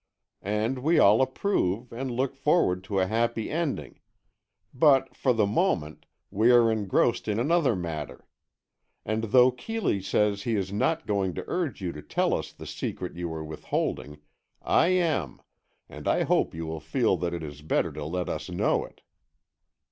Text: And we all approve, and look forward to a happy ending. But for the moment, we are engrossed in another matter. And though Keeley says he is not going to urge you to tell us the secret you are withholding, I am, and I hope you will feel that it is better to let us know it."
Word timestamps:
And 0.41 0.79
we 0.79 0.97
all 0.97 1.21
approve, 1.21 1.93
and 1.93 2.09
look 2.09 2.33
forward 2.35 2.83
to 2.85 2.97
a 2.99 3.05
happy 3.05 3.51
ending. 3.51 3.99
But 4.73 5.15
for 5.15 5.31
the 5.31 5.45
moment, 5.45 6.07
we 6.31 6.49
are 6.49 6.71
engrossed 6.71 7.27
in 7.27 7.37
another 7.39 7.75
matter. 7.75 8.25
And 9.05 9.25
though 9.25 9.51
Keeley 9.51 10.01
says 10.01 10.41
he 10.41 10.55
is 10.55 10.73
not 10.73 11.05
going 11.05 11.35
to 11.35 11.43
urge 11.45 11.81
you 11.81 11.91
to 11.91 12.01
tell 12.01 12.33
us 12.33 12.51
the 12.51 12.65
secret 12.65 13.15
you 13.15 13.31
are 13.31 13.43
withholding, 13.45 14.17
I 14.59 14.87
am, 14.87 15.39
and 15.87 16.07
I 16.07 16.23
hope 16.23 16.55
you 16.55 16.65
will 16.65 16.79
feel 16.79 17.15
that 17.17 17.35
it 17.35 17.43
is 17.43 17.61
better 17.61 17.91
to 17.91 18.03
let 18.03 18.27
us 18.27 18.49
know 18.49 18.83
it." 18.83 19.01